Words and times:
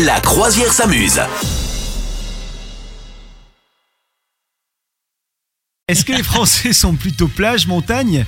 La 0.00 0.18
croisière 0.20 0.72
s'amuse. 0.72 1.20
Est-ce 5.86 6.02
que 6.06 6.12
les 6.12 6.22
Français 6.22 6.72
sont 6.72 6.94
plutôt 6.94 7.28
plage, 7.28 7.66
montagne 7.66 8.24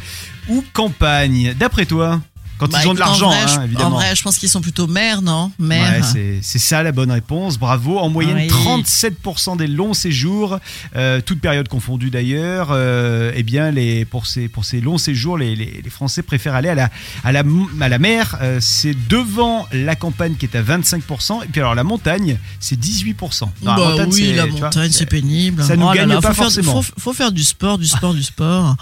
ou 0.49 0.63
campagne? 0.75 1.55
D'après 1.55 1.87
toi? 1.87 2.21
Quand 2.59 2.71
Bah, 2.71 2.79
ils 2.83 2.89
ont 2.89 2.95
de 2.95 2.99
l'argent, 3.01 3.31
hein, 3.31 3.47
je- 3.49 3.59
En 3.59 3.63
évidemment. 3.63 3.91
vrai, 3.91 4.15
je 4.15 4.23
pense 4.23 4.39
qu'ils 4.39 4.49
sont 4.49 4.61
plutôt 4.61 4.87
mères, 4.87 5.23
non? 5.23 5.51
Ouais, 5.59 6.01
c'est- 6.41 6.59
ça 6.59 6.83
la 6.83 6.93
bonne 6.93 7.11
réponse, 7.11 7.59
bravo. 7.59 7.99
En 7.99 8.09
moyenne, 8.09 8.37
Oui. 8.37 8.47
37% 8.47 9.57
des 9.57 9.67
longs 9.67 9.93
séjours, 9.95 10.59
euh, 10.97 11.21
toutes 11.25 11.41
périodes 11.41 11.69
confondues 11.69 12.11
d'ailleurs, 12.11 12.69
euh, 12.71 13.33
eh 13.35 13.43
bien, 13.43 13.71
les, 13.71 14.05
pour, 14.05 14.27
ces, 14.27 14.49
pour 14.49 14.65
ces 14.65 14.81
longs 14.81 14.99
séjours, 14.99 15.37
les, 15.39 15.57
les- 15.57 15.81
les 15.83 15.91
Français 15.91 16.23
préfèrent 16.23 16.55
aller 16.55 16.69
à 16.69 16.75
la, 16.75 16.91
à 17.25 17.33
la, 17.33 17.43
à 17.81 17.89
la 17.89 17.99
mer. 17.99 18.37
euh, 18.41 18.59
c'est 18.61 18.95
devant 19.09 19.67
la 19.73 19.97
campagne 19.97 20.35
qui 20.37 20.47
est 20.47 20.57
à 20.57 20.63
25%, 20.63 21.43
et 21.43 21.47
puis 21.49 21.61
alors 21.61 21.75
la 21.75 21.85
montagne, 21.85 22.39
c'est 22.61 22.79
18%. 22.79 23.47
Non, 23.63 23.75
bah 23.75 23.77
montagne, 23.91 24.11
oui, 24.13 24.33
la 24.35 24.47
montagne, 24.47 24.91
c'est 24.93 25.07
pénible. 25.07 25.63
ça 25.65 25.77
nous 25.77 25.87
Oh 25.87 25.93
gagne 25.95 26.09
là, 26.09 26.21
pas 26.21 26.29
faut 26.29 26.35
faire- 26.35 26.45
forcément. 26.45 26.83
faut, 26.83 26.93
faut 26.99 27.13
faire 27.13 27.33
du 27.33 27.43
sport, 27.45 27.79
du 27.79 27.87
sport, 27.87 28.15
du 28.15 28.23
sport. 28.23 28.77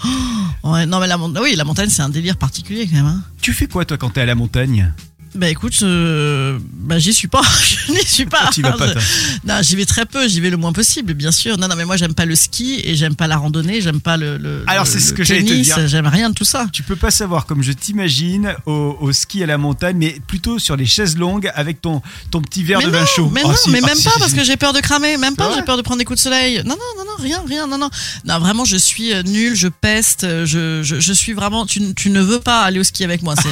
Oh, 0.63 0.71
ouais, 0.73 0.85
non, 0.85 0.99
mais 0.99 1.07
la, 1.07 1.17
oui, 1.17 1.55
la 1.55 1.63
montagne, 1.63 1.89
c'est 1.89 2.01
un 2.01 2.09
délire 2.09 2.37
particulier 2.37 2.87
quand 2.87 2.97
même. 2.97 3.05
hein. 3.07 3.23
Tu 3.43 3.51
fais 3.51 3.67
quoi 3.67 3.83
toi 3.83 3.97
quand 3.97 4.11
t'es 4.11 4.21
à 4.21 4.25
la 4.25 4.35
montagne 4.35 4.93
Bah 5.35 5.49
écoute, 5.49 5.77
euh, 5.81 6.57
bah 6.71 6.97
j'y 6.97 7.13
suis 7.13 7.27
pas, 7.27 7.41
je 7.61 7.91
n'y 7.91 8.05
suis 8.05 8.25
pas. 8.25 8.49
Tu 8.53 8.61
y 8.61 8.63
vas 8.63 8.71
pas, 8.71 8.89
toi. 8.89 9.01
Non, 9.45 9.55
j'y 9.61 9.75
vais 9.75 9.85
très 9.85 10.05
peu, 10.05 10.29
j'y 10.29 10.39
vais 10.39 10.49
le 10.49 10.55
moins 10.55 10.71
possible, 10.71 11.13
bien 11.13 11.31
sûr. 11.33 11.57
Non, 11.57 11.67
non, 11.67 11.75
mais 11.75 11.83
moi 11.83 11.97
j'aime 11.97 12.13
pas 12.13 12.23
le 12.23 12.35
ski 12.35 12.79
et 12.85 12.95
j'aime 12.95 13.15
pas 13.15 13.27
la 13.27 13.35
randonnée, 13.35 13.81
j'aime 13.81 13.99
pas 13.99 14.15
le. 14.15 14.37
le 14.37 14.63
Alors, 14.67 14.87
c'est 14.87 15.01
ce 15.01 15.11
que 15.11 15.25
j'allais 15.25 15.43
te 15.43 15.51
dire. 15.51 15.87
J'aime 15.87 16.07
rien 16.07 16.29
de 16.29 16.35
tout 16.35 16.45
ça. 16.45 16.67
Tu 16.71 16.83
peux 16.83 16.95
pas 16.95 17.11
savoir 17.11 17.45
comme 17.45 17.63
je 17.63 17.73
t'imagine 17.73 18.55
au, 18.65 18.95
au 19.01 19.11
ski 19.11 19.43
à 19.43 19.45
la 19.45 19.57
montagne, 19.57 19.97
mais 19.97 20.21
plutôt 20.25 20.57
sur 20.59 20.77
les 20.77 20.85
chaises 20.85 21.17
longues 21.17 21.51
avec 21.53 21.81
ton, 21.81 22.01
ton 22.31 22.41
petit 22.41 22.63
verre 22.63 22.79
mais 22.79 22.85
de 22.85 22.91
non, 22.91 22.99
vin 22.99 23.05
chaud. 23.05 23.29
mais 23.33 23.41
Oh, 23.43 23.49
non, 23.49 23.55
si, 23.61 23.71
mais 23.71 23.79
oh, 23.83 23.87
même 23.87 23.97
si, 23.97 24.03
pas 24.05 24.11
si, 24.11 24.19
parce 24.19 24.33
que 24.33 24.43
j'ai 24.45 24.55
peur 24.55 24.71
de 24.71 24.79
cramer, 24.79 25.17
même 25.17 25.35
pas, 25.35 25.47
vrai 25.49 25.57
j'ai 25.57 25.63
peur 25.63 25.75
de 25.75 25.81
prendre 25.81 25.99
des 25.99 26.05
coups 26.05 26.19
de 26.19 26.23
soleil. 26.23 26.61
Non, 26.63 26.75
non, 26.75 27.03
non, 27.03 27.03
non, 27.03 27.21
rien, 27.21 27.43
rien, 27.45 27.67
non, 27.67 27.77
non. 27.77 27.89
Non, 28.23 28.39
vraiment, 28.39 28.63
je 28.63 28.77
suis 28.77 28.92
euh, 28.99 29.23
nulle, 29.23 29.55
je 29.55 29.67
peste, 29.67 30.23
euh, 30.23 30.45
je, 30.45 30.83
je, 30.83 30.99
je 30.99 31.13
suis 31.13 31.33
vraiment. 31.33 31.65
Tu, 31.65 31.93
tu 31.95 32.09
ne 32.09 32.21
veux 32.21 32.39
pas 32.39 32.61
aller 32.61 32.79
au 32.79 32.83
ski 32.83 33.03
avec 33.03 33.21
moi. 33.23 33.33
C'est 33.41 33.47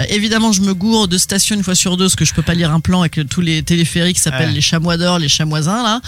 euh, 0.00 0.04
évidemment, 0.10 0.52
je 0.52 0.60
me 0.60 0.74
gourre 0.74 1.08
de 1.08 1.18
station 1.18 1.54
une 1.56 1.62
fois 1.64 1.74
sur 1.74 1.96
deux, 1.96 2.04
parce 2.04 2.16
que 2.16 2.24
je 2.24 2.34
peux 2.34 2.42
pas 2.42 2.54
lire 2.54 2.70
un 2.72 2.80
plan 2.80 3.00
avec 3.00 3.18
tous 3.28 3.40
les 3.40 3.62
téléphériques 3.62 4.16
qui 4.16 4.22
s'appellent 4.22 4.48
Ouais. 4.48 4.52
les 4.54 4.60
chamois 4.60 4.96
d'or, 4.96 5.18
les 5.18 5.28
chamoisins 5.28 5.82
là. 5.82 6.00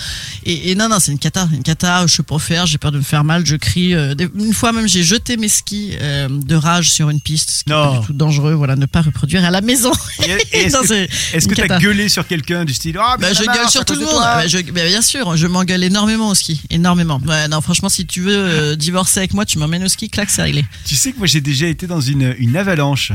Et, 0.44 0.70
et 0.70 0.74
non, 0.74 0.88
non, 0.88 0.98
c'est 1.00 1.12
une 1.12 1.18
cata, 1.18 1.48
une 1.52 1.62
cata. 1.62 2.06
Je 2.06 2.14
sais 2.16 2.22
pas 2.22 2.38
faire, 2.38 2.66
j'ai 2.66 2.78
peur 2.78 2.92
de 2.92 2.98
me 2.98 3.02
faire 3.02 3.24
mal, 3.24 3.44
je 3.46 3.56
crie. 3.56 3.94
euh, 3.94 4.14
une 4.34 4.52
fois 4.52 4.72
même, 4.72 4.88
j'ai 4.88 5.02
jeté 5.02 5.36
mes 5.36 5.48
skis 5.48 5.92
euh, 6.00 6.28
de 6.30 6.54
rage 6.54 6.90
sur 6.90 7.10
une 7.10 7.20
piste, 7.20 7.50
ce 7.50 7.64
qui 7.64 7.70
est 7.70 7.74
Non. 7.74 7.94
pas 7.94 8.00
du 8.00 8.06
tout 8.06 8.12
dangereux. 8.12 8.54
Voilà, 8.54 8.76
ne 8.76 8.86
pas 8.86 9.02
reproduire 9.02 9.44
à 9.44 9.50
la 9.50 9.60
maison. 9.60 9.92
Est-ce 10.52 11.48
que 11.48 11.54
t'as 11.54 11.78
gueulé 11.78 12.08
sur 12.08 12.26
quelqu'un 12.26 12.64
du 12.64 12.74
style 12.74 12.94
mais 12.94 13.18
Bah, 13.20 13.30
ai 13.30 13.34
je 13.34 13.42
gueule 13.44 13.68
sur 13.68 13.84
tout 13.84 13.94
le 13.94 14.00
de 14.00 14.04
monde. 14.04 14.14
Bah, 14.20 14.46
je- 14.46 14.58
bah, 14.58 14.84
bien 14.86 15.02
sûr, 15.02 15.36
je 15.36 15.46
m'engueule 15.46 15.82
énormément 15.84 16.28
au 16.28 16.34
ski. 16.34 16.60
Énormément. 16.70 17.20
Ouais, 17.26 17.48
non, 17.48 17.60
franchement, 17.60 17.88
si 17.88 18.06
tu 18.06 18.20
veux 18.20 18.73
divorcer 18.74 19.20
avec 19.20 19.34
moi, 19.34 19.44
tu 19.44 19.58
m'emmènes 19.58 19.84
au 19.84 19.88
ski, 19.88 20.08
clac, 20.10 20.30
c'est 20.30 20.42
réglé. 20.42 20.64
Tu 20.84 20.94
sais 20.96 21.12
que 21.12 21.18
moi 21.18 21.26
j'ai 21.26 21.40
déjà 21.40 21.66
été 21.66 21.86
dans 21.86 22.00
une, 22.00 22.34
une 22.38 22.56
avalanche. 22.56 23.12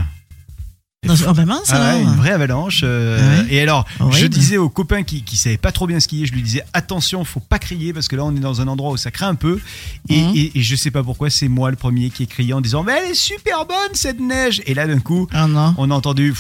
Non, 1.06 1.14
oh, 1.30 1.34
bah 1.34 1.46
mince, 1.46 1.70
Ah 1.70 1.96
ouais, 1.96 2.02
une 2.04 2.16
vraie 2.18 2.32
avalanche. 2.32 2.82
euh, 2.84 3.18
Ah 3.22 3.42
ouais 3.44 3.54
Et 3.54 3.62
alors, 3.62 3.86
je 4.00 4.04
Horrible. 4.04 4.30
disais 4.30 4.58
aux 4.58 4.68
copains 4.68 5.04
qui, 5.04 5.24
qui 5.24 5.38
savaient 5.38 5.56
pas 5.56 5.72
trop 5.72 5.88
bien 5.88 6.02
skier, 6.02 6.26
je 6.26 6.34
lui 6.34 6.42
disais 6.42 6.62
attention, 6.74 7.24
faut 7.24 7.40
pas 7.40 7.58
crier 7.58 7.94
parce 7.94 8.10
que 8.10 8.18
là 8.18 8.26
on 8.26 8.36
est 8.36 8.40
dans 8.42 8.60
un 8.60 8.68
endroit 8.68 8.92
où 8.92 8.98
ça 8.98 9.10
craint 9.10 9.30
un 9.30 9.36
peu. 9.36 9.62
Et, 10.10 10.22
Mhm. 10.22 10.32
et, 10.36 10.52
et 10.56 10.62
je 10.62 10.76
sais 10.76 10.92
pas 10.92 11.02
pourquoi, 11.02 11.30
c'est 11.30 11.48
moi 11.48 11.70
le 11.72 11.78
premier 11.78 12.10
qui 12.10 12.24
ai 12.24 12.26
crié 12.28 12.52
en 12.52 12.60
disant 12.60 12.84
mais 12.84 12.92
elle 13.02 13.12
est 13.12 13.16
super 13.16 13.66
bonne 13.66 13.94
cette 13.94 14.20
neige. 14.20 14.62
Et 14.66 14.74
là 14.74 14.88
d'un 14.88 15.00
coup, 15.00 15.26
Ah 15.32 15.48
on 15.78 15.90
a 15.90 15.94
entendu 15.96 16.34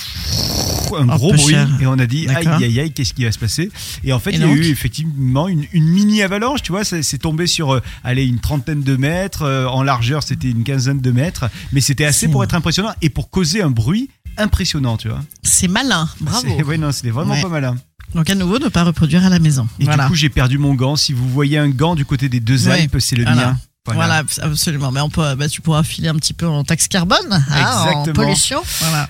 un 0.97 1.05
gros 1.05 1.33
bruit 1.33 1.53
cher. 1.53 1.67
et 1.79 1.85
on 1.87 1.99
a 1.99 2.05
dit 2.05 2.27
aïe 2.29 2.47
aïe 2.47 2.79
aïe 2.79 2.91
qu'est-ce 2.91 3.13
qui 3.13 3.23
va 3.25 3.31
se 3.31 3.39
passer 3.39 3.71
et 4.03 4.13
en 4.13 4.19
fait 4.19 4.31
Et 4.31 4.35
il 4.35 4.41
y 4.41 4.43
a 4.43 4.47
eu 4.47 4.65
effectivement 4.65 5.47
une, 5.47 5.65
une 5.73 5.85
mini 5.87 6.21
avalanche 6.21 6.61
tu 6.61 6.71
vois 6.71 6.83
c'est 6.83 7.17
tombé 7.17 7.47
sur 7.47 7.73
euh, 7.75 7.81
allez 8.03 8.25
une 8.25 8.39
trentaine 8.39 8.81
de 8.83 8.95
mètres 8.95 9.43
euh, 9.43 9.65
en 9.67 9.83
largeur 9.83 10.23
c'était 10.23 10.49
une 10.49 10.63
quinzaine 10.63 11.01
de 11.01 11.11
mètres 11.11 11.45
mais 11.71 11.81
c'était 11.81 12.05
assez 12.05 12.27
pour 12.27 12.43
être 12.43 12.55
impressionnant 12.55 12.93
et 13.01 13.09
pour 13.09 13.29
causer 13.29 13.61
un 13.61 13.69
bruit 13.71 14.09
impressionnant 14.37 14.95
tu 14.97 15.09
vois 15.09 15.21
C'est 15.43 15.67
malin. 15.67 16.07
Bravo. 16.21 16.47
Ouais, 16.63 16.77
non 16.77 16.91
c'était 16.91 17.09
vraiment 17.11 17.33
Ouais. 17.33 17.41
pas 17.41 17.49
malin 17.49 17.75
Donc, 18.15 18.29
à 18.29 18.35
nouveau, 18.35 18.57
ne 18.57 18.69
pas 18.69 18.83
reproduire 18.83 19.25
à 19.25 19.29
la 19.29 19.39
maison. 19.39 19.67
et 19.79 19.83
voilà. 19.85 20.03
du 20.03 20.09
coup 20.09 20.15
j'ai 20.15 20.29
perdu 20.29 20.57
mon 20.57 20.73
gant 20.75 20.95
si 20.95 21.13
vous 21.13 21.27
voyez 21.29 21.57
un 21.57 21.69
gant 21.69 21.95
du 21.95 22.05
côté 22.05 22.29
des 22.29 22.39
deux 22.39 22.67
Ouais. 22.67 22.81
Alpes 22.81 22.97
c'est 22.99 23.15
le 23.15 23.23
Voilà. 23.23 23.41
mien 23.51 23.57
Voilà. 23.85 24.23
absolument. 24.43 24.91
Mais 24.91 25.01
on 25.01 25.09
peut, 25.09 25.35
bah, 25.35 25.49
tu 25.49 25.61
pourras 25.61 25.83
filer 25.83 26.07
un 26.09 26.15
petit 26.15 26.33
peu 26.33 26.47
en 26.47 26.63
taxe 26.63 26.87
carbone, 26.87 27.17
hein, 27.49 27.85
en 27.95 28.03
pollution. 28.13 28.61
Voilà. 28.81 29.09